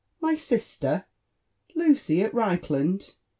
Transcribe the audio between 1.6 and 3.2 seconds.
Lucy at Reichland